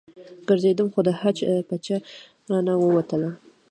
[0.47, 1.97] ګرځېدم خو د حج پچه
[2.49, 3.29] رانه ووتله.